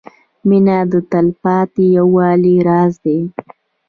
•مینه 0.47 0.77
د 0.91 0.93
تلپاتې 1.11 1.85
یووالي 1.97 2.55
راز 2.67 2.93
دی. 3.03 3.19